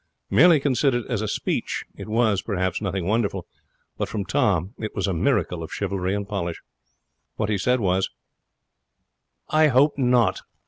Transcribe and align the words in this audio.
Merely 0.31 0.59
considered 0.59 1.05
as 1.11 1.21
a 1.21 1.27
speech, 1.27 1.85
it 1.93 2.07
was, 2.07 2.41
perhaps, 2.41 2.81
nothing 2.81 3.05
wonderful; 3.05 3.45
but 3.99 4.09
from 4.09 4.25
Tom 4.25 4.73
it 4.79 4.95
was 4.95 5.05
a 5.05 5.13
miracle 5.13 5.61
of 5.61 5.71
chivalry 5.71 6.15
and 6.15 6.27
polish. 6.27 6.59
What 7.35 7.49
he 7.49 7.59
said 7.59 7.79
was: 7.79 8.09
'I 9.49 9.67
hope 9.67 9.99
not.' 9.99 10.41